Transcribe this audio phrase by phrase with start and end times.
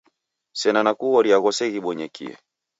[0.59, 2.33] Sena nakughoria ghose ghibonyekie